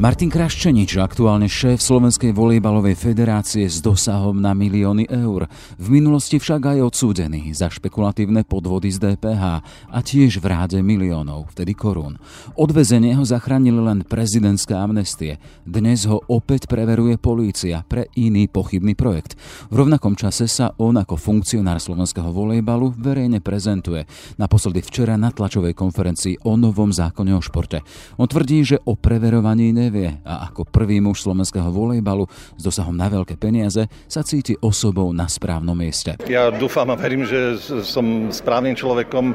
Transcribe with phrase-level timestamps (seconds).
[0.00, 5.44] Martin Kraščenič, aktuálne šéf Slovenskej volejbalovej federácie s dosahom na milióny eur.
[5.76, 9.44] V minulosti však aj odsúdený za špekulatívne podvody z DPH
[9.92, 12.16] a tiež v ráde miliónov, vtedy korún.
[12.56, 15.36] Odvezenie ho zachránili len prezidentské amnestie.
[15.68, 19.36] Dnes ho opäť preveruje polícia pre iný pochybný projekt.
[19.68, 24.08] V rovnakom čase sa on ako funkcionár slovenského volejbalu verejne prezentuje.
[24.40, 27.84] Naposledy včera na tlačovej konferencii o novom zákone o športe.
[28.16, 33.10] On tvrdí, že o preverovaní nevie a ako prvý muž slovenského volejbalu s dosahom na
[33.10, 36.14] veľké peniaze sa cíti osobou na správnom mieste.
[36.30, 39.32] Ja dúfam a verím, že som správnym človekom.
[39.32, 39.34] E,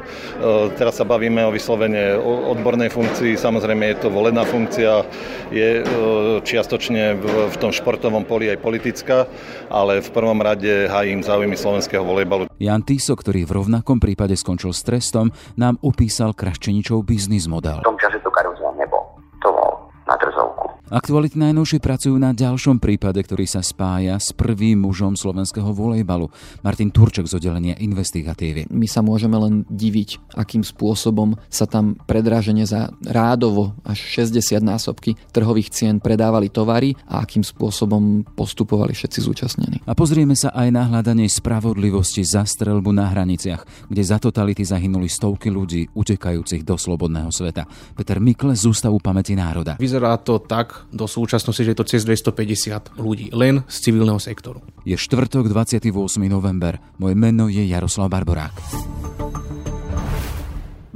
[0.80, 3.36] teraz sa bavíme o vyslovene odbornej funkcii.
[3.36, 5.04] Samozrejme je to volená funkcia,
[5.52, 5.84] je e,
[6.40, 7.18] čiastočne
[7.52, 9.28] v tom športovom poli aj politická,
[9.68, 12.48] ale v prvom rade hájim záujmy slovenského volejbalu.
[12.58, 17.82] Jan Tiso, ktorý v rovnakom prípade skončil s trestom, nám upísal Kraščeničov biznis model.
[20.88, 26.32] Aktuality najnovšie pracujú na ďalšom prípade, ktorý sa spája s prvým mužom slovenského volejbalu,
[26.64, 28.72] Martin Turček z oddelenia investigatívy.
[28.72, 35.12] My sa môžeme len diviť, akým spôsobom sa tam predráženie za rádovo až 60 násobky
[35.28, 39.84] trhových cien predávali tovary a akým spôsobom postupovali všetci zúčastnení.
[39.84, 45.12] A pozrieme sa aj na hľadanie spravodlivosti za strelbu na hraniciach, kde za totality zahynuli
[45.12, 47.68] stovky ľudí utekajúcich do slobodného sveta.
[47.92, 49.76] Peter Mikle z Ústavu pamäti národa.
[49.76, 54.62] Vyzerá to tak, do súčasnosti, že je to cez 250 ľudí len z civilného sektoru.
[54.82, 55.90] Je štvrtok 28.
[56.26, 56.80] november.
[56.98, 58.54] Moje meno je Jaroslav Barborák.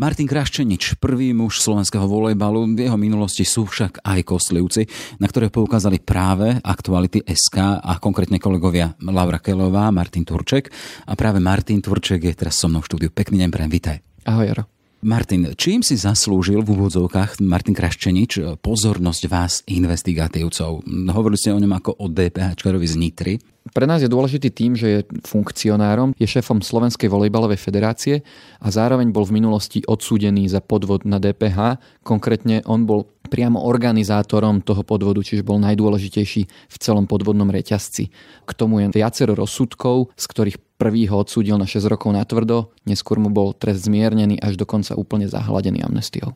[0.03, 4.83] Martin Kraščenič, prvý muž slovenského volejbalu, v jeho minulosti sú však aj kostlivci,
[5.23, 10.75] na ktoré poukázali práve aktuality SK a konkrétne kolegovia Laura Kelová, Martin Turček.
[11.07, 13.09] A práve Martin Turček je teraz so mnou v štúdiu.
[13.15, 13.97] Pekný deň, prejem, vitaj.
[14.27, 14.82] Ahoj, Jaro.
[15.03, 20.87] Martin, čím si zaslúžil v úvodzovkách Martin Kraščenič pozornosť vás, investigatívcov?
[20.87, 23.35] Hovorili ste o ňom ako o DPH z Nitry.
[23.75, 28.23] Pre nás je dôležitý tým, že je funkcionárom, je šéfom Slovenskej volejbalovej federácie
[28.63, 31.83] a zároveň bol v minulosti odsúdený za podvod na DPH.
[32.07, 38.07] Konkrétne on bol priamo organizátorom toho podvodu, čiže bol najdôležitejší v celom podvodnom reťazci.
[38.47, 42.75] K tomu je viacero rozsudkov, z ktorých Prvý ho odsúdil na 6 rokov na tvrdo,
[42.83, 46.35] neskôr mu bol trest zmiernený až dokonca úplne zahladený amnestiou.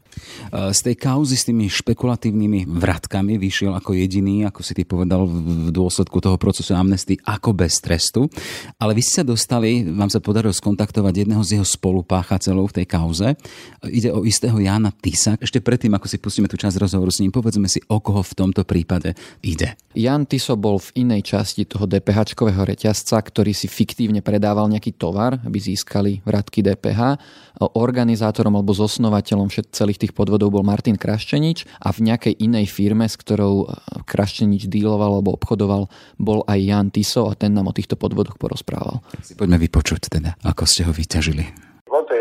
[0.55, 5.75] Z tej kauzy s tými špekulatívnymi vratkami vyšiel ako jediný, ako si ty povedal, v
[5.75, 8.31] dôsledku toho procesu amnesty ako bez trestu.
[8.79, 12.87] Ale vy ste sa dostali, vám sa podarilo skontaktovať jedného z jeho spolupáchateľov v tej
[12.87, 13.35] kauze.
[13.83, 15.35] Ide o istého Jana Tisa.
[15.43, 18.47] Ešte predtým, ako si pustíme tú časť rozhovoru s ním, povedzme si, o koho v
[18.47, 19.75] tomto prípade ide.
[19.97, 25.01] Jan Tiso bol v inej časti toho DPH-čkového reťazca, ktorý si fiktívne pre predával nejaký
[25.01, 27.17] tovar, aby získali vratky DPH.
[27.57, 33.17] Organizátorom alebo zosnovateľom celých tých podvodov bol Martin Kraščenič a v nejakej inej firme, s
[33.17, 33.67] ktorou e,
[34.05, 35.89] Kraščenič díloval alebo obchodoval,
[36.21, 39.01] bol aj Jan Tiso a ten nám o týchto podvodoch porozprával.
[39.41, 41.66] Poďme vypočuť teda, ako ste ho vyťažili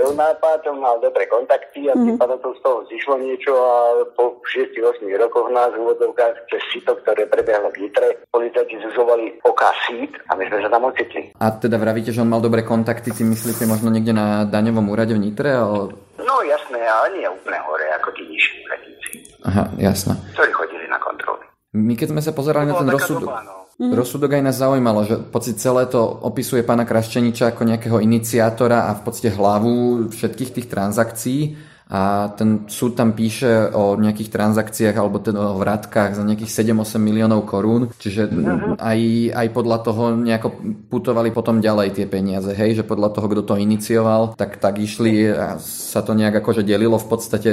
[0.06, 2.22] jeho nápad, on mal dobré kontakty a tým mhm.
[2.22, 6.94] pádom to z toho zišlo niečo a po 6-8 rokoch nás v úvodovkách cez sito,
[7.02, 11.34] ktoré prebiehlo v Nitre, policajti zuzovali oka sít a my sme sa tam ocitli.
[11.42, 15.18] A teda vravíte, že on mal dobré kontakty, si myslíte možno niekde na daňovom úrade
[15.18, 15.50] v Nitre?
[15.50, 15.98] Ale...
[16.22, 19.12] No jasné, ale nie úplne hore, ako tí nižší úradníci.
[19.42, 20.14] Aha, jasné.
[20.38, 21.46] Ktorí chodili na kontroly.
[21.74, 23.26] My keď sme sa pozerali na ten rozsudok...
[23.26, 23.91] Doba, no Mm.
[23.91, 28.96] Rozsudok aj nás zaujímalo, že podstate celé to opisuje pána Kraščeniča ako nejakého iniciátora a
[28.96, 31.40] v podstate hlavu všetkých tých transakcií
[31.85, 36.97] a ten súd tam píše o nejakých transakciách alebo teda o vratkách za nejakých 7-8
[36.97, 38.81] miliónov korún, čiže uh-huh.
[38.81, 39.00] aj,
[39.38, 40.50] aj podľa toho nejako
[40.90, 45.30] putovali potom ďalej tie peniaze, hej, že podľa toho, kto to inicioval, tak, tak išli
[45.30, 47.50] a sa to nejak akože delilo v podstate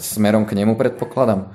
[0.00, 1.52] smerom k nemu, predpokladám.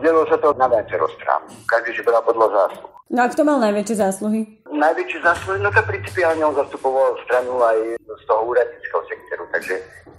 [0.00, 1.44] Delilo sa to na viacero strán.
[1.68, 2.95] Každý si bral podľa zásluh.
[3.06, 4.40] No a kto mal najväčšie zásluhy?
[4.66, 9.74] Najväčšie zásluhy, no to principiálne on zastupoval stranu aj z toho úradníckého sektoru, takže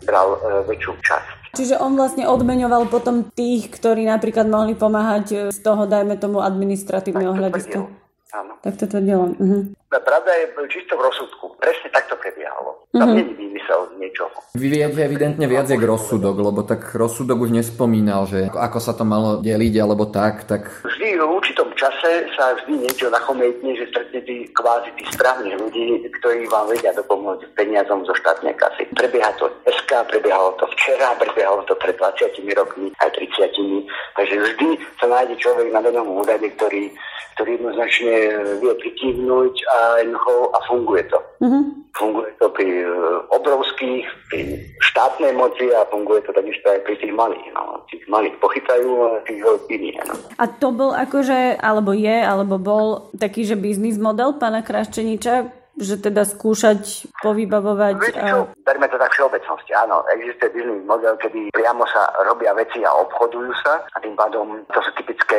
[0.07, 1.37] bral e, väčšiu časť.
[1.59, 6.39] Čiže on vlastne odmeňoval potom tých, ktorí napríklad mohli pomáhať e, z toho, dajme tomu,
[6.39, 7.91] administratívneho hľadiska.
[8.31, 8.53] Áno.
[8.63, 9.35] Tak to tvrdilo.
[9.35, 9.63] Uh-huh.
[9.87, 11.55] Pravda je čisto v rozsudku.
[11.63, 12.87] Presne takto prebiehalo.
[12.91, 13.15] Tam mm-hmm.
[13.15, 14.35] nie je vymysel z niečoho.
[14.59, 19.07] Vy viete evidentne viac jak rozsudok, lebo tak rozsudok už nespomínal, že ako sa to
[19.07, 20.67] malo deliť alebo tak, tak...
[20.83, 26.51] Vždy v určitom čase sa vždy niečo nachometne, že stretnete kvázi tých správnych ľudí, ktorí
[26.51, 28.89] vám vedia dopomôcť peniazom zo štátnej kasy.
[28.91, 33.87] Prebieha to SK, prebiehalo to včera, prebiehalo to pred 20 rokmi, aj 30.
[34.19, 34.67] Takže vždy
[34.99, 36.89] sa nájde človek na danom úrade, ktorý,
[37.37, 38.15] ktorý jednoznačne
[38.57, 41.19] vie pritíhnuť a a jednoducho a funguje to.
[41.41, 41.63] Mm-hmm.
[41.97, 42.89] Funguje to pri e,
[43.29, 44.39] obrovských, pri
[44.81, 47.47] štátnej moci a funguje to takisto aj pri tých malých.
[47.53, 47.81] No.
[47.89, 49.97] Tých malých pochytajú a tých veľkých nie.
[50.05, 50.15] No.
[50.37, 56.01] A to bol akože, alebo je, alebo bol taký, že biznis model pána Kraščeniča, že
[56.01, 57.95] teda skúšať povybavovať...
[58.01, 59.71] Viete čo, berme to tak všeobecnosti.
[59.77, 64.57] Áno, existuje biznis model, kedy priamo sa robia veci a obchodujú sa a tým pádom
[64.73, 65.37] to sú typické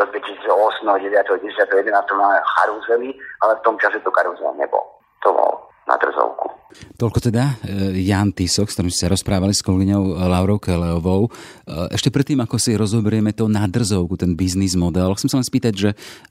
[0.00, 3.12] do 2008, 9, 10, 11 máme charuzely,
[3.44, 4.84] ale v tom čase to karuzel nebol.
[5.22, 5.52] To bol
[5.84, 6.45] na trzovku.
[6.96, 11.28] Toľko teda e, Jan Tisok, s ktorým ste sa rozprávali s kolegyňou Laurou Keleovou.
[11.28, 11.30] E,
[11.92, 15.74] ešte predtým, ako si rozoberieme to na drzovku, ten biznis model, chcem sa len spýtať,
[15.76, 15.90] že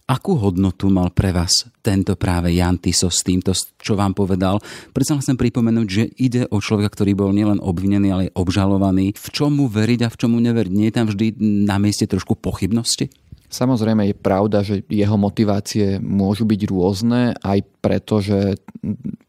[0.10, 4.58] akú hodnotu mal pre vás tento práve Jan Tiso s týmto, čo vám povedal?
[4.90, 9.14] Predsa chcem pripomenúť, že ide o človeka, ktorý bol nielen obvinený, ale aj obžalovaný.
[9.14, 10.74] V čomu veriť a v čomu neveriť?
[10.74, 11.38] Nie je tam vždy
[11.70, 13.14] na mieste trošku pochybnosti?
[13.56, 18.60] Samozrejme je pravda, že jeho motivácie môžu byť rôzne, aj preto, že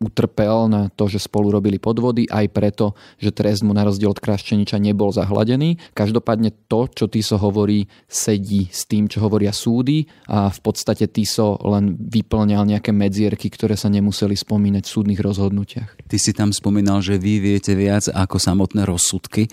[0.03, 4.19] utrpel na to, že spolu robili podvody, aj preto, že trest mu na rozdiel od
[4.19, 5.79] Kraščeniča nebol zahladený.
[5.95, 11.55] Každopádne to, čo Tiso hovorí, sedí s tým, čo hovoria súdy a v podstate Tiso
[11.63, 16.03] len vyplňal nejaké medzierky, ktoré sa nemuseli spomínať v súdnych rozhodnutiach.
[16.11, 19.47] Ty si tam spomínal, že vy viete viac ako samotné rozsudky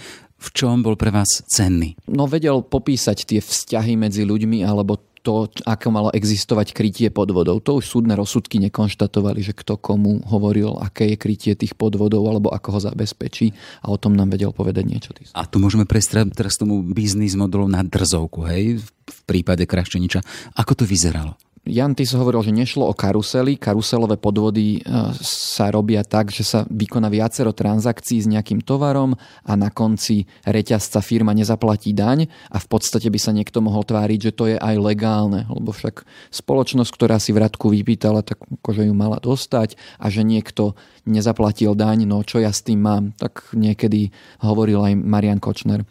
[0.44, 1.96] v čom bol pre vás cenný?
[2.12, 7.64] No vedel popísať tie vzťahy medzi ľuďmi alebo to, ako malo existovať krytie podvodov.
[7.64, 12.52] To už súdne rozsudky nekonštatovali, že kto komu hovoril, aké je krytie tých podvodov alebo
[12.52, 15.16] ako ho zabezpečí a o tom nám vedel povedať niečo.
[15.32, 20.20] A tu môžeme prestrať teraz tomu biznis modelu na drzovku, hej, v prípade Krašteniča.
[20.60, 21.40] Ako to vyzeralo?
[21.64, 23.56] Jan Tis hovoril, že nešlo o karusely.
[23.56, 24.92] Karuselové podvody e,
[25.24, 29.16] sa robia tak, že sa vykoná viacero transakcií s nejakým tovarom
[29.48, 34.20] a na konci reťazca firma nezaplatí daň a v podstate by sa niekto mohol tváriť,
[34.20, 36.04] že to je aj legálne, lebo však
[36.36, 42.08] spoločnosť, ktorá si vratku vypýtala, tak akože ju mala dostať a že niekto nezaplatil daň,
[42.08, 44.10] no čo ja s tým mám, tak niekedy
[44.40, 45.84] hovoril aj Marian Kočner.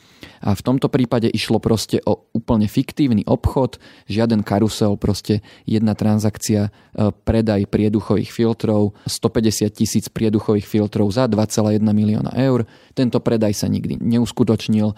[0.43, 3.79] A v tomto prípade išlo proste o úplne fiktívny obchod,
[4.09, 6.70] žiaden karusel, proste jedna transakcia, e,
[7.12, 12.67] predaj prieduchových filtrov, 150 tisíc prieduchových filtrov za 2,1 milióna eur.
[12.97, 14.94] Tento predaj sa nikdy neuskutočnil, e,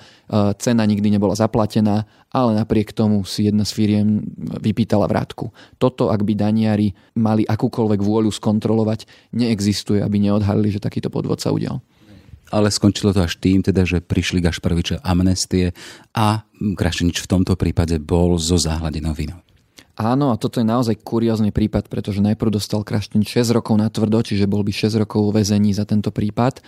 [0.56, 4.24] cena nikdy nebola zaplatená, ale napriek tomu si jedna z firiem
[4.58, 5.54] vypýtala vrátku.
[5.78, 9.06] Toto, ak by daniari mali akúkoľvek vôľu skontrolovať,
[9.36, 11.80] neexistuje aby neodhalili, že takýto podvod sa udial.
[12.52, 15.72] Ale skončilo to až tým, teda, že prišli Gašparoviče amnestie
[16.12, 19.43] a Krašenič v tomto prípade bol zo záhľadenou vinou.
[19.94, 24.26] Áno, a toto je naozaj kuriózny prípad, pretože najprv dostal Kraštin 6 rokov na tvrdo,
[24.26, 26.66] čiže bol by 6 rokov vo väzení za tento prípad.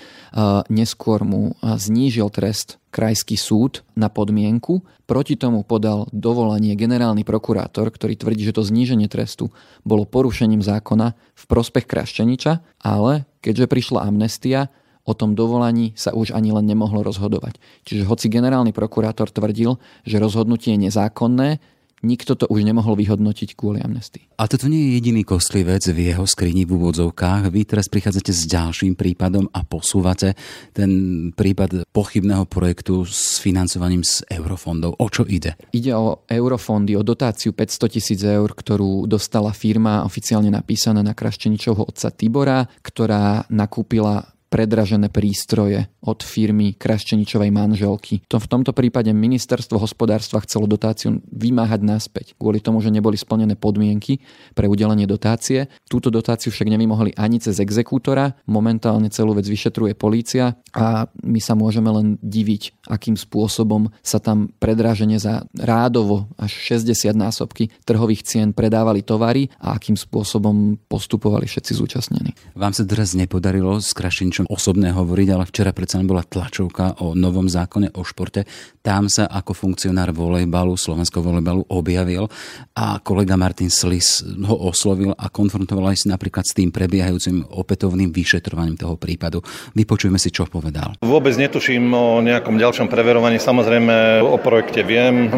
[0.70, 4.86] Neskôr mu znížil trest krajský súd na podmienku.
[5.10, 9.50] Proti tomu podal dovolanie generálny prokurátor, ktorý tvrdí, že to zníženie trestu
[9.82, 14.70] bolo porušením zákona v prospech Kraščeniča, ale keďže prišla amnestia,
[15.06, 17.62] o tom dovolaní sa už ani len nemohlo rozhodovať.
[17.86, 21.62] Čiže hoci generálny prokurátor tvrdil, že rozhodnutie je nezákonné,
[22.04, 24.28] nikto to už nemohol vyhodnotiť kvôli amnestii.
[24.36, 27.48] A toto nie je jediný kostlivec v jeho skrini v úvodzovkách.
[27.48, 30.36] Vy teraz prichádzate s ďalším prípadom a posúvate
[30.76, 30.90] ten
[31.32, 35.00] prípad pochybného projektu s financovaním z eurofondov.
[35.00, 35.56] O čo ide?
[35.72, 41.88] Ide o eurofondy, o dotáciu 500 tisíc eur, ktorú dostala firma oficiálne napísaná na Kraščeničovho
[41.88, 48.22] otca Tibora, ktorá nakúpila predražené prístroje od firmy Kraščeničovej manželky.
[48.30, 53.58] To v tomto prípade ministerstvo hospodárstva chcelo dotáciu vymáhať naspäť, kvôli tomu, že neboli splnené
[53.58, 54.22] podmienky
[54.54, 55.66] pre udelenie dotácie.
[55.90, 58.38] Túto dotáciu však nevymohli ani cez exekútora.
[58.46, 64.54] Momentálne celú vec vyšetruje polícia a my sa môžeme len diviť, akým spôsobom sa tam
[64.62, 71.72] predražene za rádovo až 60 násobky trhových cien predávali tovary a akým spôsobom postupovali všetci
[71.74, 72.30] zúčastnení.
[72.54, 77.48] Vám sa teraz nepodarilo Kraščeničom niečom osobné hovoriť, ale včera predsa bola tlačovka o novom
[77.48, 78.44] zákone o športe.
[78.84, 82.28] Tam sa ako funkcionár volejbalu, slovenského volejbalu objavil
[82.76, 88.12] a kolega Martin Slis ho oslovil a konfrontoval aj si napríklad s tým prebiehajúcim opätovným
[88.12, 89.40] vyšetrovaním toho prípadu.
[89.72, 91.00] Vypočujeme si, čo povedal.
[91.00, 93.40] Vôbec netuším o nejakom ďalšom preverovaní.
[93.40, 95.32] Samozrejme o projekte viem,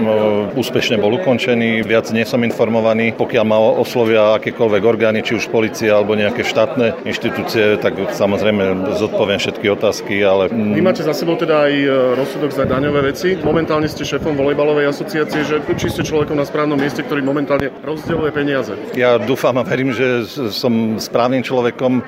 [0.59, 3.15] úspešne bol ukončený, viac nie som informovaný.
[3.15, 9.37] Pokiaľ ma oslovia akékoľvek orgány, či už policia alebo nejaké štátne inštitúcie, tak samozrejme zodpoviem
[9.43, 10.49] všetky otázky, ale...
[10.49, 13.37] Vy máte za sebou teda aj e, rozsudok za daňové veci.
[13.37, 18.31] Momentálne ste šéfom volejbalovej asociácie, že či ste človekom na správnom mieste, ktorý momentálne rozdeľuje
[18.33, 18.73] peniaze.
[18.97, 22.01] Ja dúfam a verím, že som správnym človekom.
[22.01, 22.03] E,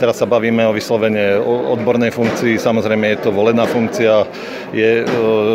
[0.00, 2.56] teraz sa bavíme o vyslovene odbornej funkcii.
[2.56, 4.24] Samozrejme je to volená funkcia,
[4.72, 5.04] je e,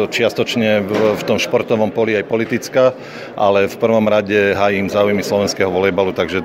[0.10, 0.84] čiastočne
[1.18, 2.94] v tom športovom poli aj politická,
[3.38, 6.44] ale v prvom rade hájim záujmy slovenského volejbalu, takže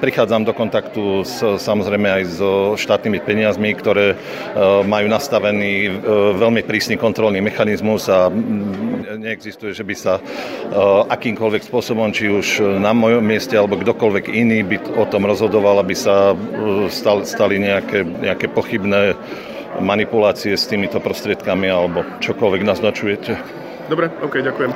[0.00, 4.18] prichádzam do kontaktu s, samozrejme aj so štátnymi peniazmi, ktoré
[4.82, 6.02] majú nastavený
[6.34, 8.26] veľmi prísny kontrolný mechanizmus a
[9.14, 10.18] neexistuje, že by sa
[11.06, 15.94] akýmkoľvek spôsobom, či už na mojom mieste alebo kdokoľvek iný by o tom rozhodoval, aby
[15.94, 16.34] sa
[17.22, 19.14] stali nejaké, nejaké pochybné
[19.78, 23.32] manipulácie s týmito prostriedkami alebo čokoľvek naznačujete.
[23.86, 24.70] Dobre, ok, ďakujem.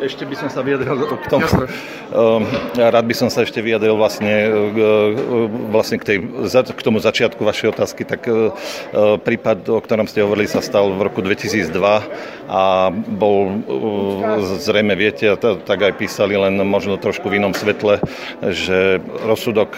[0.00, 1.44] Ešte by som sa vyjadril k tomu.
[1.44, 4.48] Ehm, rád by som sa ešte vyjadril vlastne,
[5.68, 8.08] vlastne k, tej, k tomu začiatku vašej otázky.
[8.08, 8.38] Tak e, e,
[9.20, 11.68] prípad, o ktorom ste hovorili, sa stal v roku 2002
[12.48, 18.00] a bol, e, zrejme viete, tak aj písali, len možno trošku v inom svetle,
[18.40, 19.76] že rozsudok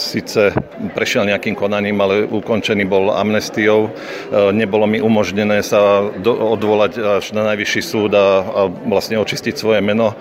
[0.00, 0.56] síce
[0.96, 3.92] prešiel nejakým konaním, ale ukončený bol amnestiou.
[4.32, 10.14] Nebolo mi umožnené sa odvolať až na najvyšší súd a, a vlastne očistiť svoje meno.
[10.14, 10.16] E,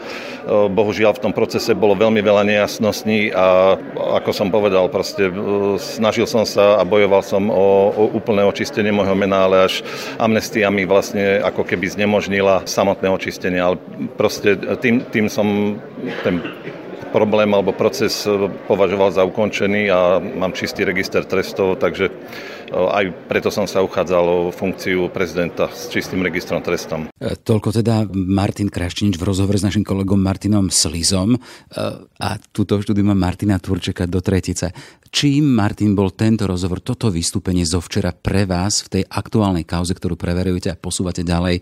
[0.50, 3.78] bohužiaľ v tom procese bolo veľmi veľa nejasností a
[4.18, 5.34] ako som povedal, proste e,
[5.78, 9.86] snažil som sa a bojoval som o, o úplné očistenie môjho mena, ale až
[10.18, 13.62] amnestia mi vlastne ako keby znemožnila samotné očistenie.
[13.62, 13.78] Ale
[14.18, 15.78] proste tým, tým som
[16.26, 16.42] ten
[17.12, 18.28] problém alebo proces
[18.68, 22.12] považoval za ukončený a mám čistý register trestov, takže
[22.72, 27.08] aj preto som sa uchádzal o funkciu prezidenta s čistým registrom trestom.
[27.16, 31.40] E, toľko teda Martin Kraštinič v rozhovore s našim kolegom Martinom Slizom e,
[32.20, 34.76] a túto štúdiu mám Martina Turčeka do tretice.
[35.08, 39.96] Čím, Martin, bol tento rozhovor, toto vystúpenie zo včera pre vás v tej aktuálnej kauze,
[39.96, 41.62] ktorú preverujete a posúvate ďalej, e,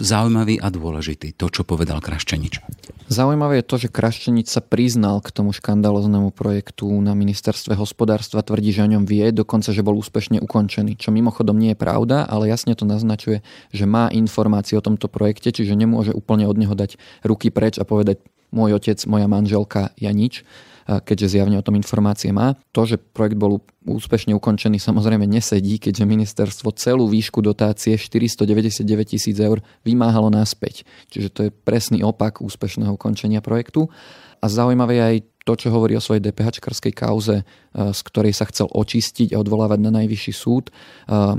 [0.00, 1.36] zaujímavý a dôležitý?
[1.36, 2.64] To, čo povedal Kraštenič.
[3.08, 8.72] Zaujímavé je to, že Kraštenič sa priznal k tomu škandaloznému projektu na ministerstve hospodárstva, tvrdí,
[8.72, 12.46] že o ňom vie, dokonca, že bol úspešne ukončený, čo mimochodom nie je pravda, ale
[12.46, 13.42] jasne to naznačuje,
[13.74, 17.84] že má informácie o tomto projekte, čiže nemôže úplne od neho dať ruky preč a
[17.84, 18.22] povedať
[18.54, 20.46] môj otec, moja manželka, ja nič
[20.88, 22.56] keďže zjavne o tom informácie má.
[22.72, 29.36] To, že projekt bol úspešne ukončený, samozrejme nesedí, keďže ministerstvo celú výšku dotácie 499 tisíc
[29.36, 30.88] eur vymáhalo naspäť.
[31.12, 33.92] Čiže to je presný opak úspešného ukončenia projektu.
[34.40, 35.16] A zaujímavé je aj
[35.48, 39.80] to, čo hovorí o svojej DPH-čkarskej kauze, e, z ktorej sa chcel očistiť a odvolávať
[39.80, 40.68] na najvyšší súd.
[40.68, 40.72] E,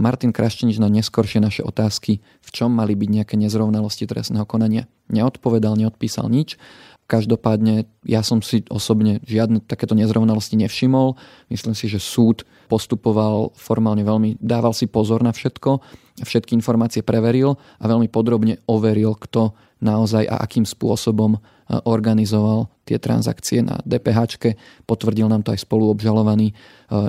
[0.01, 5.78] Martin Kraštenič na neskoršie naše otázky, v čom mali byť nejaké nezrovnalosti trestného konania, neodpovedal,
[5.78, 6.58] neodpísal nič.
[7.06, 11.18] Každopádne ja som si osobne žiadne takéto nezrovnalosti nevšimol.
[11.50, 15.82] Myslím si, že súd postupoval formálne veľmi, dával si pozor na všetko,
[16.22, 23.62] všetky informácie preveril a veľmi podrobne overil, kto naozaj a akým spôsobom organizoval tie transakcie
[23.62, 24.50] na DPH.
[24.90, 26.58] Potvrdil nám to aj spoluobžalovaný.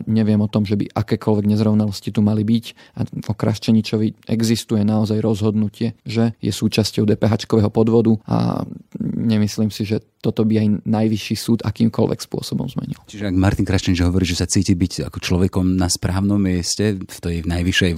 [0.05, 2.65] Neviem o tom, že by akékoľvek nezrovnalosti tu mali byť.
[3.01, 8.69] A o Kraščeničovi existuje naozaj rozhodnutie, že je súčasťou DPH podvodu a
[9.01, 13.01] nemyslím si, že toto by aj najvyšší súd akýmkoľvek spôsobom zmenil.
[13.09, 17.19] Čiže ak Martin Kraščenič hovorí, že sa cíti byť ako človekom na správnom mieste v
[17.25, 17.97] tej najvyššej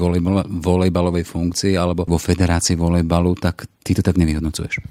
[0.62, 4.86] volejbalovej funkcii alebo vo federácii volejbalu, tak ty to tak nevyhodnocuješ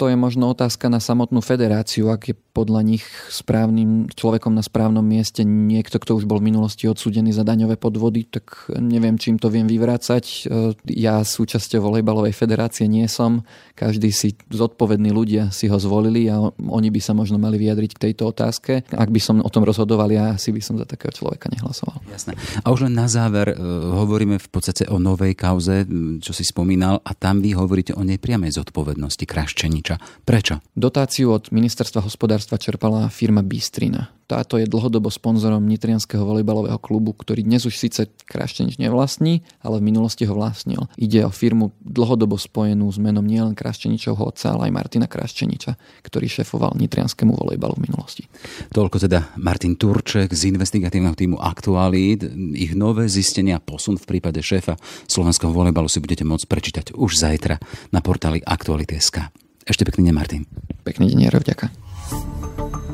[0.00, 5.04] to je možno otázka na samotnú federáciu, ak je podľa nich správnym človekom na správnom
[5.04, 9.52] mieste niekto, kto už bol v minulosti odsúdený za daňové podvody, tak neviem, čím to
[9.52, 10.24] viem vyvrácať.
[10.24, 13.44] E, ja súčasťou volejbalovej federácie nie som.
[13.76, 18.02] Každý si zodpovední ľudia si ho zvolili a oni by sa možno mali vyjadriť k
[18.08, 18.88] tejto otázke.
[18.96, 22.00] Ak by som o tom rozhodoval, ja si by som za takého človeka nehlasoval.
[22.08, 22.40] Jasné.
[22.64, 23.56] A už len na záver e,
[24.00, 25.84] hovoríme v podstate o novej kauze,
[26.24, 30.22] čo si spomínal, a tam vy hovoríte o nepriamej zodpovednosti Kraščeniča Matoviča.
[30.22, 30.54] Prečo?
[30.76, 34.14] Dotáciu od ministerstva hospodárstva čerpala firma Bystrina.
[34.30, 39.90] Táto je dlhodobo sponzorom Nitrianského volejbalového klubu, ktorý dnes už síce Kraštenič nevlastní, ale v
[39.90, 40.86] minulosti ho vlastnil.
[40.94, 45.74] Ide o firmu dlhodobo spojenú s menom nielen Krašteničovho otca, ale aj Martina Krašteniča,
[46.06, 48.22] ktorý šefoval Nitrianskému volejbalu v minulosti.
[48.70, 52.22] Toľko teda Martin Turček z investigatívneho týmu Aktualít.
[52.54, 54.78] Ich nové zistenia posun v prípade šéfa
[55.10, 57.58] slovenského volejbalu si budete môcť prečítať už zajtra
[57.90, 59.39] na portáli Aktuality.sk.
[59.68, 60.42] Ešte pekný deň, Martin.
[60.84, 62.89] Pekný deň, Jaro, ďakujem.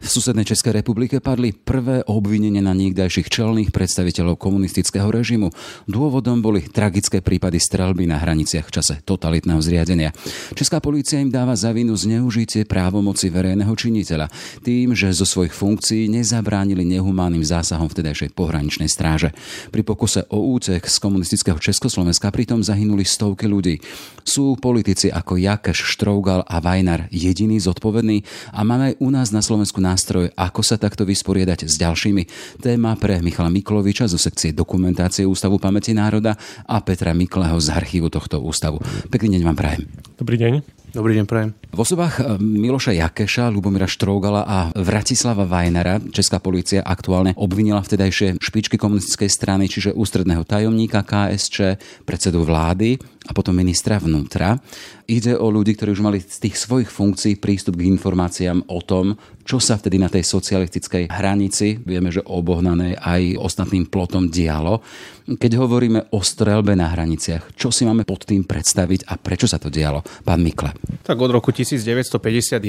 [0.00, 5.52] V susednej Českej republike padli prvé obvinenia na niekdajších čelných predstaviteľov komunistického režimu.
[5.84, 10.16] Dôvodom boli tragické prípady strelby na hraniciach v čase totalitného zriadenia.
[10.56, 14.32] Česká polícia im dáva za vinu zneužitie právomoci verejného činiteľa
[14.64, 19.36] tým, že zo svojich funkcií nezabránili nehumánnym zásahom vtedajšej pohraničnej stráže.
[19.68, 23.84] Pri pokuse o útek z komunistického Československa pritom zahynuli stovky ľudí.
[24.24, 28.24] Sú politici ako Jakeš, Štrougal a Vajnar jediní zodpovední
[28.56, 32.22] a máme aj u nás na Slovensku nástroj, ako sa takto vysporiadať s ďalšími.
[32.62, 36.38] Téma pre Michala Mikloviča zo sekcie dokumentácie Ústavu pamäti národa
[36.70, 38.78] a Petra Mikleho z archívu tohto ústavu.
[39.10, 39.82] Pekný deň vám prajem.
[40.14, 40.79] Dobrý deň.
[40.90, 41.54] Dobrý deň, prajem.
[41.70, 48.42] V osobách eh, Miloša Jakeša, Lubomira Štrougala a Vratislava Vajnara Česká policia aktuálne obvinila vtedajšie
[48.42, 54.58] špičky komunistickej strany, čiže ústredného tajomníka KSČ, predsedu vlády a potom ministra vnútra.
[55.06, 59.14] Ide o ľudí, ktorí už mali z tých svojich funkcií prístup k informáciám o tom,
[59.46, 64.82] čo sa vtedy na tej socialistickej hranici, vieme, že obohnané aj ostatným plotom dialo.
[65.30, 69.62] Keď hovoríme o strelbe na hraniciach, čo si máme pod tým predstaviť a prečo sa
[69.62, 70.02] to dialo?
[70.26, 70.74] Pán Mikle.
[71.00, 72.60] Tak od roku 1951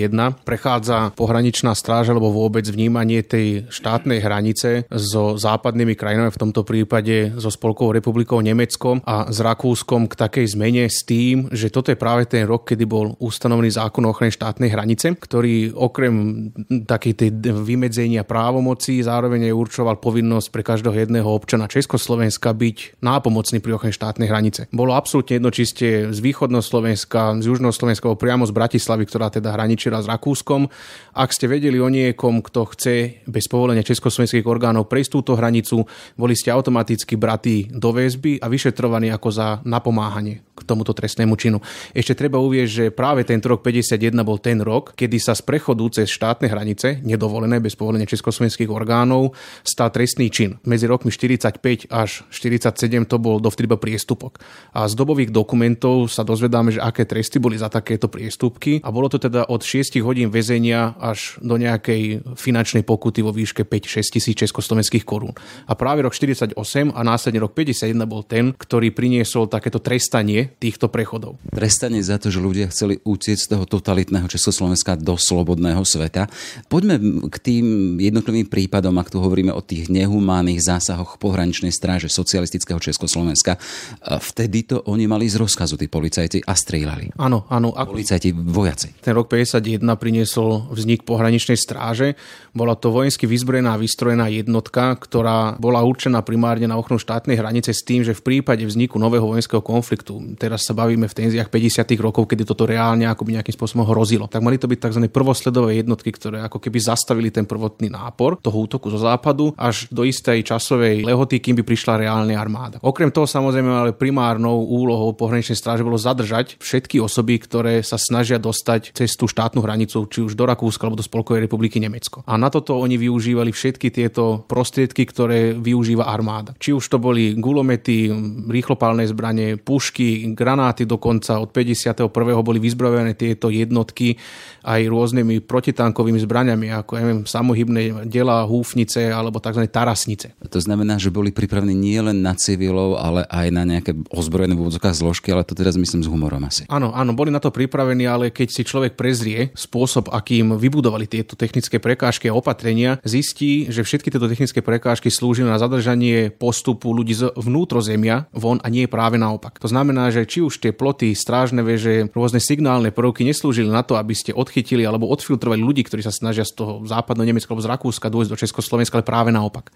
[0.48, 7.36] prechádza pohraničná stráž alebo vôbec vnímanie tej štátnej hranice so západnými krajinami, v tomto prípade
[7.36, 12.00] so Spolkovou republikou Nemeckom a s Rakúskom k takej zmene s tým, že toto je
[12.00, 16.50] práve ten rok, kedy bol ustanovený zákon o ochrane štátnej hranice, ktorý okrem
[16.88, 23.60] takej tej vymedzenia právomocí zároveň aj určoval povinnosť pre každého jedného občana Československa byť nápomocný
[23.60, 24.72] pri ochrane štátnej hranice.
[24.72, 29.04] Bolo absolútne jedno, či ste z východného Slovenska, z južného Slovenska, alebo priamo z Bratislavy,
[29.12, 30.72] ktorá teda hraničila s Rakúskom.
[31.12, 35.84] Ak ste vedeli o niekom, kto chce bez povolenia československých orgánov prejsť túto hranicu,
[36.16, 41.60] boli ste automaticky bratí do väzby a vyšetrovaní ako za napomáhanie k tomuto trestnému činu.
[41.92, 45.84] Ešte treba uvieť, že práve tento rok 51 bol ten rok, kedy sa z prechodu
[45.92, 49.34] cez štátne hranice, nedovolené bez povolenia československých orgánov,
[49.66, 50.62] stal trestný čin.
[50.64, 54.38] Medzi rokmi 45 až 47 to bol dovtedy priestupok.
[54.72, 59.08] A z dobových dokumentov sa dozvedáme, že aké tresty boli za takéto priestupky a bolo
[59.08, 64.36] to teda od 6 hodín väzenia až do nejakej finančnej pokuty vo výške 5-6 tisíc
[64.36, 65.32] československých korún.
[65.65, 66.51] A práve rok 48
[66.91, 71.39] a následne rok 51 bol ten, ktorý priniesol takéto trestanie týchto prechodov.
[71.48, 76.27] Trestanie za to, že ľudia chceli utiecť z toho totalitného Československa do slobodného sveta.
[76.68, 77.00] Poďme
[77.32, 77.65] k tým
[78.01, 83.62] jednotlivým prípadom, ak tu hovoríme o tých nehumánnych zásahoch pohraničnej stráže socialistického Československa.
[84.01, 87.13] Vtedy to oni mali z rozkazu, tí policajti, a strieľali.
[87.22, 87.70] Áno, áno.
[87.72, 88.00] Ako...
[88.01, 88.98] Policajti, vojaci.
[88.98, 92.17] Ten rok 51 priniesol vznik pohraničnej stráže.
[92.50, 97.77] Bola to vojensky vyzbrojená a vystrojená jednotka, ktorá bola určená primárne na ochranu štátnej hranice
[97.77, 101.93] s tým, že v prípade vzniku nového vojenského konfliktu, teraz sa bavíme v tenziách 50.
[102.02, 105.06] rokov, kedy toto reálne akoby nejakým spôsobom hrozilo, tak mali to byť tzv.
[105.06, 110.02] prvosledové jednotky, ktoré ako keby zastavili ten prvotný nápor toho útoku zo západu až do
[110.02, 112.82] istej časovej lehoty, kým by prišla reálna armáda.
[112.82, 118.39] Okrem toho samozrejme ale primárnou úlohou pohraničnej stráže bolo zadržať všetky osoby, ktoré sa snažia
[118.39, 122.23] dostať cez tú štátnu hranicu, či už do Rakúska alebo do Spolkovej republiky Nemecko.
[122.23, 126.56] A na toto oni využívali všetky tieto prostriedky, ktoré využíva armáda.
[126.56, 128.08] Či už to boli gulomety,
[128.47, 131.43] rýchlopálne zbranie, pušky, granáty dokonca.
[131.43, 132.08] Od 51.
[132.39, 134.15] boli vyzbrojené tieto jednotky
[134.62, 139.65] aj rôznymi protitankovými zbraniami, ako ja neviem, samohybné dela, húfnice alebo tzv.
[139.67, 140.38] tarasnice.
[140.38, 144.93] To znamená, že boli pripravení nie len na civilov, ale aj na nejaké ozbrojené vôdzokách
[144.93, 146.69] zložky, ale to teraz myslím s humorom asi.
[146.69, 151.34] Áno, áno, boli na to pripravení, ale keď si človek prezrie spôsob, akým vybudovali tieto
[151.34, 157.17] technické prekážky a opatrenia, zistí, že všetky tieto technické prekážky slúžili na zadržanie postupu ľudí
[157.17, 159.58] z vnútrozemia von a nie práve naopak.
[159.58, 163.98] To znamená, že či už tie ploty, strážne veže, rôzne signálne prvky neslúžili na to,
[163.98, 167.63] aby ste od odchytili alebo odfiltrovali ľudí, ktorí sa snažia z toho západného Nemecka alebo
[167.63, 169.72] z Rakúska dôjsť do Československa, ale práve naopak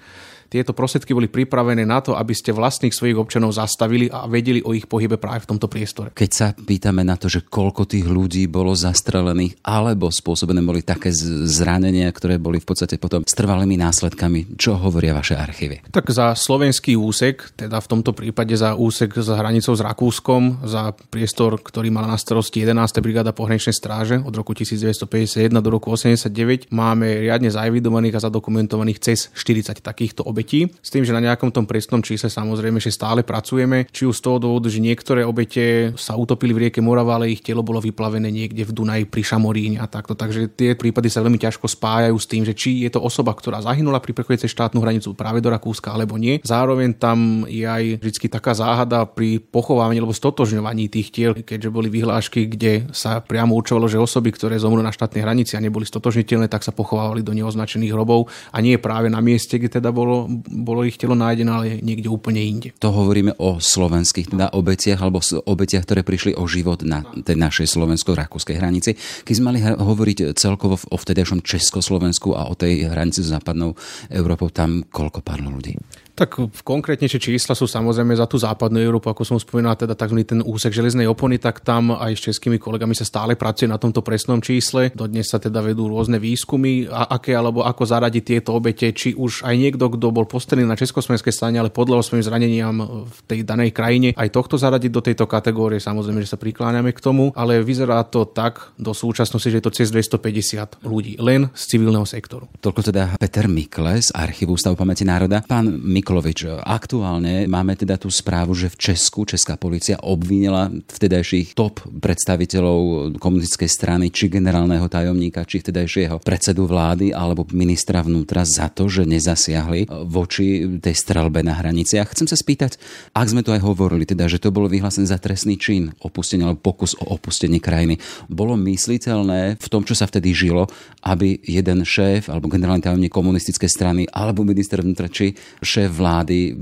[0.49, 4.77] tieto prostriedky boli pripravené na to, aby ste vlastných svojich občanov zastavili a vedeli o
[4.77, 6.13] ich pohybe práve v tomto priestore.
[6.13, 12.11] Keď sa pýtame na to, že koľko ľudí bolo zastrelených alebo spôsobené boli také zranenia,
[12.11, 15.87] ktoré boli v podstate potom s trvalými následkami, čo hovoria vaše archívy?
[15.93, 20.91] Tak za slovenský úsek, teda v tomto prípade za úsek za hranicou s Rakúskom, za
[21.13, 22.99] priestor, ktorý mala na starosti 11.
[22.99, 29.29] brigáda pohraničnej stráže od roku 1951 do roku 89, máme riadne zaevidovaných a zadokumentovaných cez
[29.37, 33.85] 40 takýchto obetí, s tým, že na nejakom tom presnom čísle samozrejme, že stále pracujeme,
[33.93, 37.43] či už z toho dôvodu, že niektoré obete sa utopili v rieke Morava, ale ich
[37.45, 40.17] telo bolo vyplavené niekde v Dunaji pri Šamoríne a takto.
[40.17, 43.61] Takže tie prípady sa veľmi ťažko spájajú s tým, že či je to osoba, ktorá
[43.61, 46.41] zahynula pri prechode cez štátnu hranicu práve do Rakúska alebo nie.
[46.41, 51.93] Zároveň tam je aj vždy taká záhada pri pochovávaní alebo stotožňovaní tých tiel, keďže boli
[51.93, 56.49] vyhlášky, kde sa priamo určovalo, že osoby, ktoré zomrú na štátnej hranici a neboli stotožniteľné,
[56.49, 60.83] tak sa pochovávali do neoznačených hrobov a nie práve na mieste, kde teda bolo bolo,
[60.85, 62.69] ich telo nájdené, ale niekde úplne inde.
[62.79, 67.67] To hovoríme o slovenských teda obetiach alebo obetiach, ktoré prišli o život na tej našej
[67.75, 68.95] slovensko-rakúskej hranici.
[68.95, 73.75] Keď sme mali hovoriť celkovo o vtedajšom Československu a o tej hranici s západnou
[74.07, 75.75] Európou, tam koľko padlo ľudí?
[76.15, 80.23] Tak konkrétnejšie čísla sú samozrejme za tú západnú Európu, ako som spomínal, teda tzv.
[80.23, 83.99] ten úsek železnej opony, tak tam aj s českými kolegami sa stále pracuje na tomto
[83.99, 84.95] presnom čísle.
[84.95, 89.43] Dodnes sa teda vedú rôzne výskumy, a aké alebo ako zaradiť tieto obete, či už
[89.43, 93.75] aj niekto, kto bol postavený na československej strane, ale podľa svojim zraneniam v tej danej
[93.75, 95.83] krajine, aj tohto zaradiť do tejto kategórie.
[95.83, 99.75] Samozrejme, že sa prikláňame k tomu, ale vyzerá to tak do súčasnosti, že je to
[99.75, 102.47] cez 250 ľudí len z civilného sektoru.
[102.63, 105.43] Toľko teda Peter Mikle z Archívu Ústavu pamäti národa.
[105.43, 111.57] Pán Mik- Miklovič, aktuálne máme teda tú správu, že v Česku Česká policia obvinila vtedajších
[111.57, 118.69] top predstaviteľov komunistickej strany, či generálneho tajomníka, či vtedajšieho predsedu vlády alebo ministra vnútra za
[118.69, 122.13] to, že nezasiahli voči tej strelbe na hraniciach.
[122.13, 122.77] Chcem sa spýtať,
[123.17, 126.61] ak sme tu aj hovorili, teda, že to bolo vyhlásené za trestný čin, opustenie alebo
[126.61, 127.97] pokus o opustenie krajiny,
[128.29, 130.69] bolo mysliteľné v tom, čo sa vtedy žilo,
[131.01, 135.33] aby jeden šéf alebo generálny tajomník komunistickej strany alebo minister vnútra, či
[135.65, 136.53] šéf vlády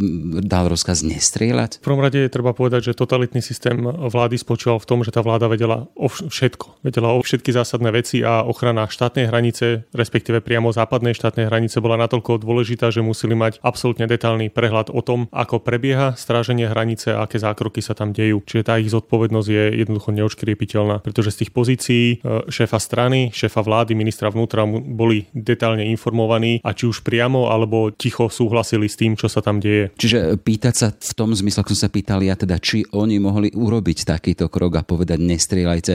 [0.46, 1.82] dal rozkaz nestrieľať?
[1.82, 5.26] V prvom rade je treba povedať, že totalitný systém vlády spočíval v tom, že tá
[5.26, 6.86] vláda vedela o všetko.
[6.86, 11.98] Vedela o všetky zásadné veci a ochrana štátnej hranice, respektíve priamo západnej štátnej hranice bola
[11.98, 17.26] natoľko dôležitá, že museli mať absolútne detailný prehľad o tom, ako prebieha stráženie hranice a
[17.26, 18.46] aké zákroky sa tam dejú.
[18.46, 22.16] Čiže tá ich zodpovednosť je jednoducho neočkriepiteľná, pretože z tých pozícií e,
[22.52, 28.28] šéfa strany, šéfa vlády, ministra vnútra boli detailne informovaní a či už priamo alebo ticho
[28.28, 29.96] súhlasili s tým, čo sa tam deje.
[29.96, 33.48] Čiže pýtať sa v tom zmysle, ako som sa pýtal ja teda, či oni mohli
[33.56, 35.94] urobiť takýto krok a povedať nestrieľajte,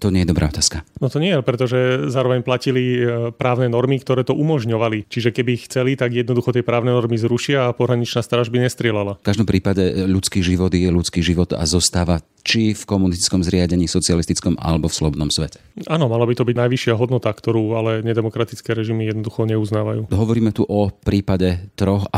[0.00, 0.88] to nie je dobrá otázka.
[1.04, 5.04] No to nie, pretože zároveň platili e, právne normy, ktoré to umožňovali.
[5.12, 9.20] Čiže keby chceli, tak jednoducho tie právne normy zrušia a pohraničná stráž by nestrieľala.
[9.20, 14.58] V každom prípade ľudský život je ľudský život a zostáva či v komunistickom zriadení, socialistickom
[14.58, 15.62] alebo v slobodnom svete.
[15.86, 20.10] Áno, mala by to byť najvyššia hodnota, ktorú ale nedemokratické režimy jednoducho neuznávajú.
[20.10, 22.10] Hovoríme tu o prípade troch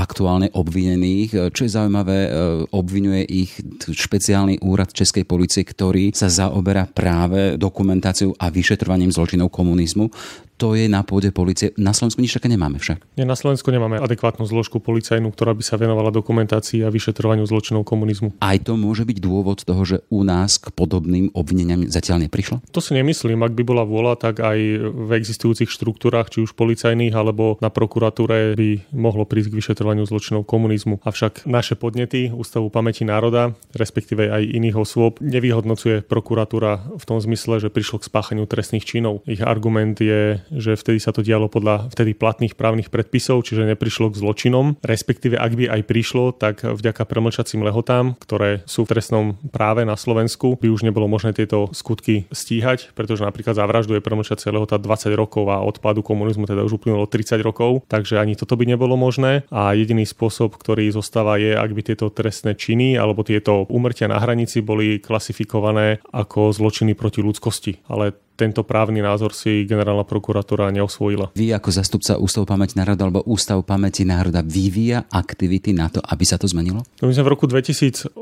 [0.45, 1.31] aktuálne obvinených.
[1.53, 2.31] Čo je zaujímavé, e,
[2.73, 3.51] obvinuje ich
[3.89, 10.11] špeciálny úrad Českej policie, ktorý sa zaoberá práve dokumentáciou a vyšetrovaním zločinov komunizmu
[10.55, 11.75] to je na pôde policie.
[11.75, 13.19] Na Slovensku nič také nemáme však.
[13.19, 17.83] Nie, na Slovensku nemáme adekvátnu zložku policajnú, ktorá by sa venovala dokumentácii a vyšetrovaniu zločinov
[17.83, 18.39] komunizmu.
[18.39, 22.63] Aj to môže byť dôvod toho, že u nás k podobným obvineniam zatiaľ neprišlo?
[22.71, 23.43] To si nemyslím.
[23.43, 24.59] Ak by bola vôľa, tak aj
[24.95, 30.47] v existujúcich štruktúrach, či už policajných alebo na prokuratúre by mohlo prísť k vyšetrovaniu zločinov
[30.47, 31.03] komunizmu.
[31.03, 37.59] Avšak naše podnety Ústavu pamäti národa, respektíve aj iných osôb, nevyhodnocuje prokuratúra v tom zmysle,
[37.59, 39.27] že prišlo k spáchaniu trestných činov.
[39.27, 44.11] Ich argument je že vtedy sa to dialo podľa vtedy platných právnych predpisov, čiže neprišlo
[44.13, 44.81] k zločinom.
[44.83, 49.95] Respektíve, ak by aj prišlo, tak vďaka premlčacím lehotám, ktoré sú v trestnom práve na
[49.95, 54.81] Slovensku, by už nebolo možné tieto skutky stíhať, pretože napríklad za vraždu je premlčacia lehota
[54.81, 58.99] 20 rokov a odpadu komunizmu teda už uplynulo 30 rokov, takže ani toto by nebolo
[58.99, 59.47] možné.
[59.53, 64.21] A jediný spôsob, ktorý zostáva je, ak by tieto trestné činy alebo tieto umrtia na
[64.21, 67.85] hranici boli klasifikované ako zločiny proti ľudskosti.
[67.91, 71.35] Ale tento právny názor si generálna prokuratúra neosvojila.
[71.35, 76.25] Vy ako zastupca Ústavu pamäti národa alebo Ústav pamäti národa vyvíja aktivity na to, aby
[76.27, 76.83] sa to zmenilo?
[76.99, 78.15] No my sme v roku 2008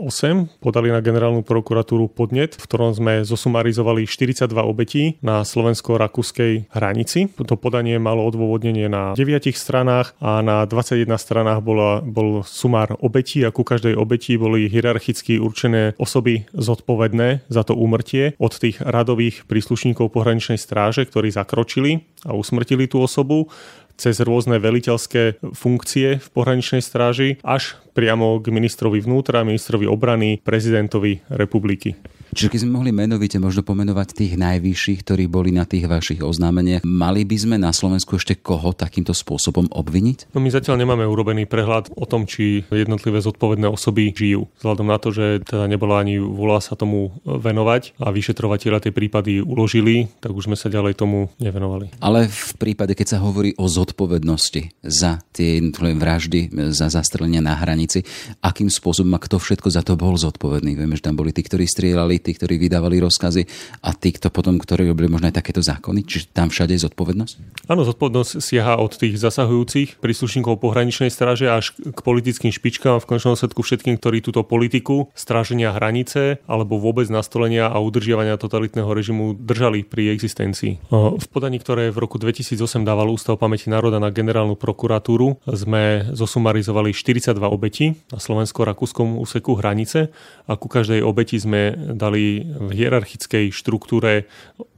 [0.61, 7.33] podali na generálnu prokuratúru podnet, v ktorom sme zosumarizovali 42 obetí na slovensko-rakúskej hranici.
[7.37, 13.43] To podanie malo odôvodnenie na 9 stranách a na 21 stranách bola, bol sumár obetí
[13.43, 19.45] a ku každej obeti boli hierarchicky určené osoby zodpovedné za to úmrtie od tých radových
[19.47, 23.51] príslušníkov príslušníkov pohraničnej stráže, ktorí zakročili a usmrtili tú osobu
[23.97, 31.21] cez rôzne veliteľské funkcie v pohraničnej stráži až priamo k ministrovi vnútra, ministrovi obrany, prezidentovi
[31.29, 31.95] republiky.
[32.33, 36.81] Čiže keď sme mohli menovite možno pomenovať tých najvyšších, ktorí boli na tých vašich oznámeniach,
[36.81, 40.33] mali by sme na Slovensku ešte koho takýmto spôsobom obviniť?
[40.33, 44.49] No my zatiaľ nemáme urobený prehľad o tom, či jednotlivé zodpovedné osoby žijú.
[44.65, 49.45] Vzhľadom na to, že teda nebola ani vôľa sa tomu venovať a vyšetrovateľa tie prípady
[49.45, 51.93] uložili, tak už sme sa ďalej tomu nevenovali.
[52.01, 56.41] Ale v prípade, keď sa hovorí o zodpovednosti za tie jednotlivé vraždy,
[56.71, 58.07] za zastrelenia na hranici,
[58.39, 60.79] akým spôsobom a kto všetko za to bol zodpovedný?
[60.79, 63.43] Vieme, že tam boli tí, ktorí strieľali, tí, ktorí vydávali rozkazy
[63.83, 66.07] a tí, kto potom, ktorí robili možno aj takéto zákony?
[66.07, 67.67] Čiže tam všade je zodpovednosť?
[67.67, 73.09] Áno, zodpovednosť siaha od tých zasahujúcich príslušníkov pohraničnej stráže až k politickým špičkám a v
[73.11, 79.35] končnom sledku všetkým, ktorí túto politiku stráženia hranice alebo vôbec nastolenia a udržiavania totalitného režimu
[79.35, 80.79] držali pri existencii.
[80.93, 86.93] V podaní, ktoré v roku 2008 dával Ústav pamäti národa na generálnu prokuratúru, sme zosumarizovali
[86.93, 90.13] 42 obeti na slovensko-rakúskom úseku hranice
[90.45, 94.29] a ku každej obeti sme dali v hierarchickej štruktúre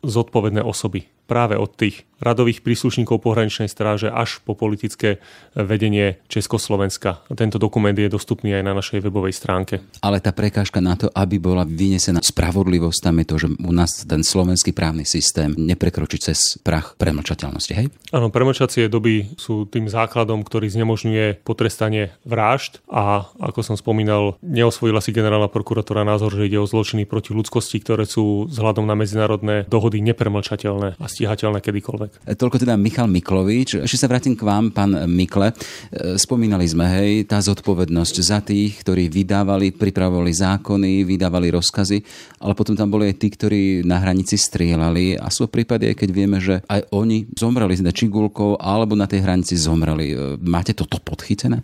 [0.06, 1.13] zodpovedné osoby.
[1.24, 5.20] Práve od tých radových príslušníkov pohraničnej stráže až po politické
[5.52, 7.20] vedenie Československa.
[7.36, 9.84] Tento dokument je dostupný aj na našej webovej stránke.
[10.00, 14.08] Ale tá prekážka na to, aby bola vynesená spravodlivosť, tam je to, že u nás
[14.08, 17.86] ten slovenský právny systém neprekročí cez prach premlčateľnosti, hej?
[18.14, 25.04] Áno, premlčacie doby sú tým základom, ktorý znemožňuje potrestanie vražd a ako som spomínal, neosvojila
[25.04, 29.68] si generálna prokuratúra názor, že ide o zločiny proti ľudskosti, ktoré sú vzhľadom na medzinárodné
[29.68, 32.10] dohody nepremlčateľné a stíhateľné kedykoľvek.
[32.34, 33.86] Toľko teda Michal Miklovič.
[33.86, 35.54] Ešte sa vrátim k vám, pán Mikle.
[35.54, 41.98] E, spomínali sme, hej, tá zodpovednosť za tých, ktorí vydávali, pripravovali zákony, vydávali rozkazy,
[42.42, 46.42] ale potom tam boli aj tí, ktorí na hranici strieľali a sú prípady, keď vieme,
[46.42, 50.10] že aj oni zomreli s čigulkou alebo na tej hranici zomreli.
[50.10, 51.62] E, máte toto podchytené?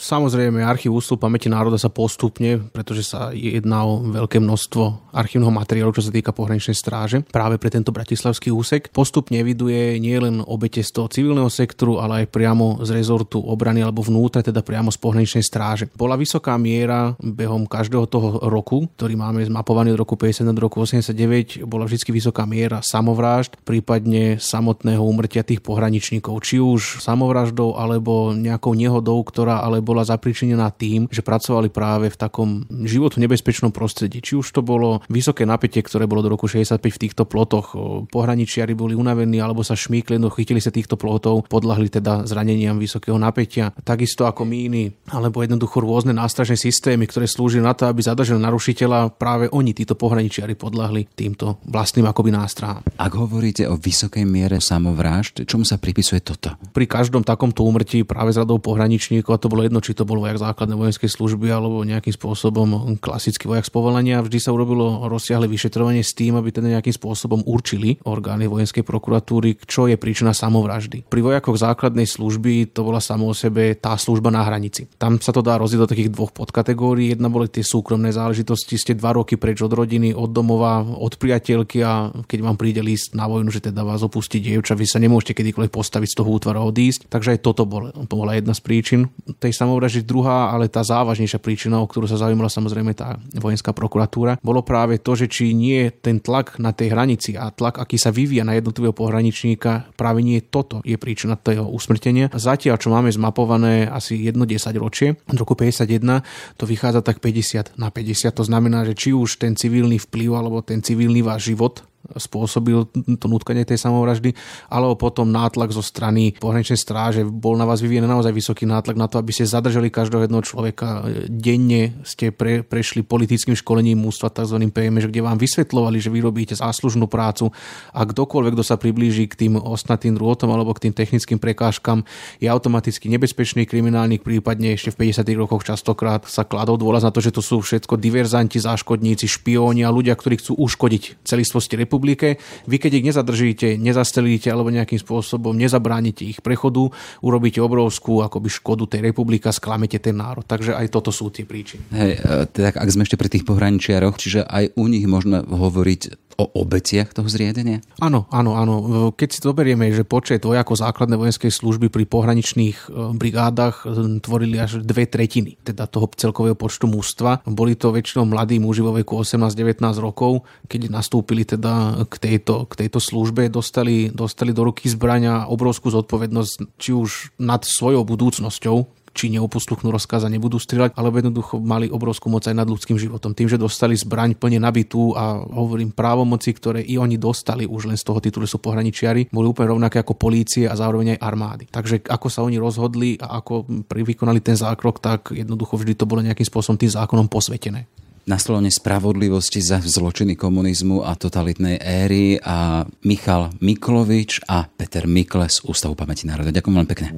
[0.00, 5.94] Samozrejme, archív Ústavu pamäti národa sa postupne, pretože sa jedná o veľké množstvo archívneho materiálu,
[5.94, 10.90] čo sa týka pohraničnej stráže, práve pre tento bratislavský úsek, postupne eviduje nielen obete z
[10.94, 15.42] toho civilného sektoru, ale aj priamo z rezortu obrany alebo vnútra, teda priamo z pohraničnej
[15.42, 15.90] stráže.
[15.96, 20.82] Bola vysoká miera behom každého toho roku, ktorý máme zmapovaný od roku 50 do roku
[20.84, 28.36] 89, bola vždy vysoká miera samovrážd, prípadne samotného umrtia tých pohraničníkov, či už samovraždou alebo
[28.36, 34.20] nejakou nehodou, ktorá ale bola zapričinená tým, že pracovali práve v takom životu nebezpečnom prostredí.
[34.20, 37.72] Či už to bolo vysoké napätie, ktoré bolo do roku 65 v týchto plotoch,
[38.12, 43.16] pohraničiari boli unavení alebo sa šmíkli, no chytili sa týchto plotov, podľahli teda zraneniam vysokého
[43.16, 43.70] napätia.
[43.86, 49.14] Takisto ako míny, alebo jednoducho rôzne nástražné systémy, ktoré slúžili na to, aby zadržali narušiteľa,
[49.14, 52.82] práve oni, títo pohraničiari, podľahli týmto vlastným akoby nástrahám.
[52.98, 56.58] Ak hovoríte o vysokej miere samovrážd, čomu sa pripisuje toto?
[56.74, 60.18] Pri každom takomto úmrtí práve z radou pohraničníkov a to bolo jedno, či to bol
[60.22, 64.22] vojak základnej vojenskej služby alebo nejakým spôsobom klasický vojak z povolenia.
[64.22, 69.62] Vždy sa urobilo rozsiahle vyšetrovanie s tým, aby teda nejakým spôsobom určili orgány vojenskej prokuratúry,
[69.64, 71.06] čo je príčina samovraždy.
[71.08, 74.86] Pri vojakoch základnej služby to bola samo o sebe tá služba na hranici.
[74.98, 77.14] Tam sa to dá rozdieť do takých dvoch podkategórií.
[77.14, 81.78] Jedna boli tie súkromné záležitosti, ste dva roky preč od rodiny, od domova, od priateľky
[81.84, 85.36] a keď vám príde list na vojnu, že teda vás opustí dievča, vy sa nemôžete
[85.36, 87.08] kedykoľvek postaviť z toho útvaru odísť.
[87.08, 89.00] Takže aj toto bola jedna z príčin
[89.38, 94.40] tej samovraždy druhá, ale tá závažnejšia príčina, o ktorú sa zaujímala samozrejme tá vojenská prokuratúra,
[94.40, 98.10] bolo práve to, že či nie ten tlak na tej hranici a tlak, aký sa
[98.14, 102.32] vyvíja na jednotlivého pohraničníka, práve nie toto je príčina toho usmrtenia.
[102.32, 106.24] Zatiaľ, čo máme zmapované asi jedno 10 ročie, od roku 51,
[106.56, 108.32] to vychádza tak 50 na 50.
[108.32, 112.86] To znamená, že či už ten civilný vplyv alebo ten civilný váš život spôsobil
[113.18, 114.34] to nutkanie tej samovraždy,
[114.72, 117.22] alebo potom nátlak zo strany pohraničnej stráže.
[117.26, 121.06] Bol na vás vyvíjený naozaj vysoký nátlak na to, aby ste zadržali každého jedného človeka.
[121.28, 124.56] Denne ste pre, prešli politickým školením mústva tzv.
[124.70, 127.50] PMŠ, kde vám vysvetľovali, že vy robíte záslužnú prácu
[127.90, 132.06] a kdokoľvek, kto sa priblíži k tým ostnatým rôtom alebo k tým technickým prekážkam,
[132.38, 135.26] je automaticky nebezpečný kriminálnik, prípadne ešte v 50.
[135.36, 139.90] rokoch častokrát sa kladol dôraz na to, že to sú všetko diverzanti, záškodníci, špióni a
[139.90, 142.40] ľudia, ktorí chcú uškodiť celistvosti republike.
[142.64, 146.88] Vy keď ich nezadržíte, nezastelíte alebo nejakým spôsobom nezabránite ich prechodu,
[147.20, 150.48] urobíte obrovskú akoby škodu tej republika, sklamete ten národ.
[150.48, 151.92] Takže aj toto sú tie príčiny.
[151.92, 156.30] Hej, e, tak ak sme ešte pri tých pohraničiaroch, čiže aj u nich možno hovoriť
[156.40, 157.84] o obetiach toho zriadenia?
[158.00, 158.74] Áno, áno, áno.
[159.12, 164.56] Keď si zoberieme, že počet vojakov základnej vojenskej služby pri pohraničných e, brigádach e, tvorili
[164.56, 167.44] až dve tretiny, teda toho celkového počtu mústva.
[167.44, 172.86] Boli to väčšinou mladí muži vo veku 18-19 rokov, keď nastúpili teda k tejto, k
[172.86, 179.26] tejto službe, dostali, dostali do ruky zbrania obrovskú zodpovednosť, či už nad svojou budúcnosťou, či
[179.34, 183.34] neopustlúchnú rozkaz a nebudú strieľať, alebo jednoducho mali obrovskú moc aj nad ľudským životom.
[183.34, 187.98] Tým, že dostali zbraň plne nabitú a hovorím právomoci, ktoré i oni dostali už len
[187.98, 191.64] z toho titulu sú pohraničiari, boli úplne rovnaké ako polície a zároveň aj armády.
[191.66, 196.22] Takže ako sa oni rozhodli a ako vykonali ten zákrok, tak jednoducho vždy to bolo
[196.22, 197.90] nejakým spôsobom tým zákonom posvetené
[198.30, 205.50] na slovne spravodlivosti za zločiny komunizmu a totalitnej éry a Michal Miklovič a Peter Mikle
[205.50, 206.54] z Ústavu pamäti národa.
[206.54, 207.08] Ďakujem veľmi pekne.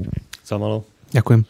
[0.41, 0.89] Za malo.
[1.13, 1.45] Ďakujem.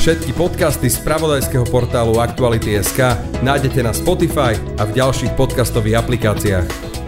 [0.00, 6.99] Všetky podcasty z pravodajského portálu Aktuality.sk nájdete na Spotify a v ďalších podcastových aplikáciách.